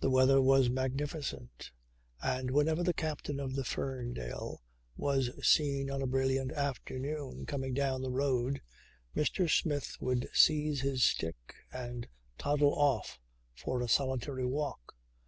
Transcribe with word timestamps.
The 0.00 0.10
weather 0.10 0.42
was 0.42 0.68
magnificent 0.68 1.70
and 2.20 2.50
whenever 2.50 2.82
the 2.82 2.92
captain 2.92 3.38
of 3.38 3.54
the 3.54 3.62
Ferndale 3.62 4.64
was 4.96 5.30
seen 5.46 5.92
on 5.92 6.02
a 6.02 6.08
brilliant 6.08 6.50
afternoon 6.50 7.46
coming 7.46 7.72
down 7.72 8.02
the 8.02 8.10
road 8.10 8.62
Mr. 9.14 9.48
Smith 9.48 9.96
would 10.00 10.28
seize 10.32 10.80
his 10.80 11.04
stick 11.04 11.54
and 11.72 12.08
toddle 12.36 12.74
off 12.74 13.20
for 13.54 13.80
a 13.80 13.86
solitary 13.86 14.44
walk. 14.44 14.96